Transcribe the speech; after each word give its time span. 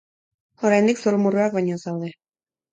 Oraindik 0.69 1.03
zurrumurruak 1.05 1.55
baino 1.61 1.79
ez 1.79 1.85
daude. 1.87 2.13